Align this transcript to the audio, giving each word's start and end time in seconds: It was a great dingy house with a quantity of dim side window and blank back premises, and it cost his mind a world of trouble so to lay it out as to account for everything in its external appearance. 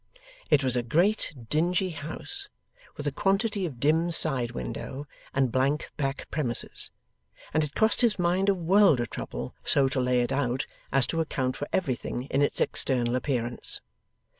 It 0.49 0.63
was 0.63 0.75
a 0.75 0.81
great 0.81 1.31
dingy 1.51 1.91
house 1.91 2.49
with 2.97 3.05
a 3.05 3.11
quantity 3.11 3.67
of 3.67 3.79
dim 3.79 4.09
side 4.09 4.49
window 4.49 5.07
and 5.31 5.51
blank 5.51 5.91
back 5.95 6.27
premises, 6.31 6.89
and 7.53 7.63
it 7.63 7.75
cost 7.75 8.01
his 8.01 8.17
mind 8.17 8.49
a 8.49 8.55
world 8.55 8.99
of 8.99 9.11
trouble 9.11 9.53
so 9.63 9.87
to 9.89 9.99
lay 9.99 10.21
it 10.23 10.31
out 10.31 10.65
as 10.91 11.05
to 11.05 11.21
account 11.21 11.55
for 11.55 11.67
everything 11.71 12.23
in 12.31 12.41
its 12.41 12.59
external 12.59 13.15
appearance. 13.15 13.79